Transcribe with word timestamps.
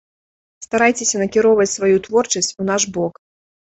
Старайцеся 0.65 1.21
накіроўваць 1.23 1.69
сваю 1.75 1.95
творчасць 2.07 2.53
у 2.65 2.67
наш 2.71 2.81
бок. 2.97 3.13